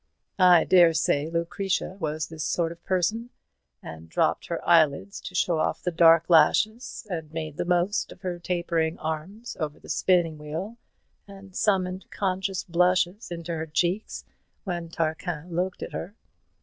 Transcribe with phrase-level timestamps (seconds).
[0.39, 3.29] "I dare say Lucretia was this sort of person;
[3.83, 8.21] and dropped her eyelids to show off the dark lashes, and made the most of
[8.21, 10.77] her tapering arms over the spinning wheel,
[11.27, 14.25] and summoned conscious blushes into her cheeks
[14.63, 16.15] when Tarquin looked at her.